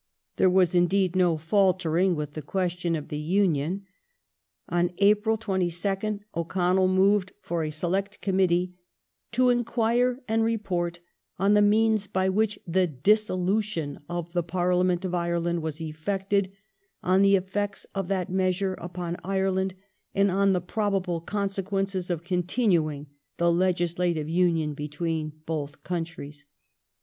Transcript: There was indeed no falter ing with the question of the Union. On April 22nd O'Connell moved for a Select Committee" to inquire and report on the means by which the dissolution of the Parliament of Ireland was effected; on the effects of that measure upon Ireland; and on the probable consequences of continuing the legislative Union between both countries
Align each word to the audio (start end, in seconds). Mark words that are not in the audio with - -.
There 0.37 0.49
was 0.49 0.73
indeed 0.73 1.15
no 1.15 1.37
falter 1.37 1.95
ing 1.95 2.15
with 2.15 2.33
the 2.33 2.41
question 2.41 2.95
of 2.95 3.09
the 3.09 3.19
Union. 3.19 3.85
On 4.67 4.89
April 4.97 5.37
22nd 5.37 6.21
O'Connell 6.35 6.87
moved 6.87 7.33
for 7.39 7.63
a 7.63 7.69
Select 7.69 8.19
Committee" 8.19 8.75
to 9.33 9.49
inquire 9.49 10.19
and 10.27 10.43
report 10.43 11.01
on 11.37 11.53
the 11.53 11.61
means 11.61 12.07
by 12.07 12.29
which 12.29 12.57
the 12.65 12.87
dissolution 12.87 13.99
of 14.09 14.33
the 14.33 14.41
Parliament 14.41 15.05
of 15.05 15.13
Ireland 15.13 15.61
was 15.61 15.79
effected; 15.79 16.51
on 17.03 17.21
the 17.21 17.35
effects 17.35 17.85
of 17.93 18.07
that 18.07 18.27
measure 18.31 18.73
upon 18.81 19.17
Ireland; 19.23 19.75
and 20.15 20.31
on 20.31 20.53
the 20.53 20.61
probable 20.61 21.21
consequences 21.21 22.09
of 22.09 22.23
continuing 22.23 23.05
the 23.37 23.51
legislative 23.51 24.27
Union 24.27 24.73
between 24.73 25.41
both 25.45 25.83
countries 25.83 26.45